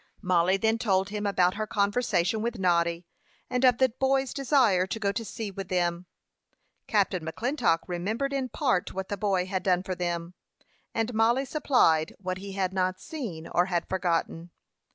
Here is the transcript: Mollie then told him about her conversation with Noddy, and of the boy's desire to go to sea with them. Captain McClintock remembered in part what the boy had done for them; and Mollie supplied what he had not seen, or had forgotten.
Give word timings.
Mollie 0.23 0.57
then 0.57 0.79
told 0.79 1.09
him 1.09 1.27
about 1.27 1.53
her 1.53 1.67
conversation 1.67 2.41
with 2.41 2.57
Noddy, 2.57 3.05
and 3.51 3.63
of 3.63 3.77
the 3.77 3.89
boy's 3.89 4.33
desire 4.33 4.87
to 4.87 4.99
go 4.99 5.11
to 5.11 5.23
sea 5.23 5.51
with 5.51 5.67
them. 5.67 6.07
Captain 6.87 7.23
McClintock 7.23 7.81
remembered 7.85 8.33
in 8.33 8.49
part 8.49 8.95
what 8.95 9.09
the 9.09 9.15
boy 9.17 9.45
had 9.45 9.61
done 9.61 9.83
for 9.83 9.93
them; 9.93 10.33
and 10.91 11.13
Mollie 11.13 11.45
supplied 11.45 12.15
what 12.17 12.39
he 12.39 12.53
had 12.53 12.73
not 12.73 12.99
seen, 12.99 13.47
or 13.49 13.65
had 13.67 13.87
forgotten. 13.87 14.49